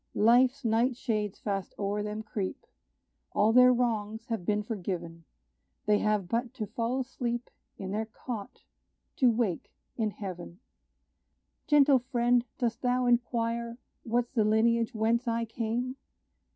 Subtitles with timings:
[0.15, 2.65] Life's night shades fast o'er them creep;
[3.33, 5.25] All their wrongs have been forgiven
[5.85, 8.63] They have but to fall asleep In their cot,
[9.17, 10.59] to wake in heaven.
[11.67, 15.97] Gentle friend, dost thou inquire What's the lineage whence I came?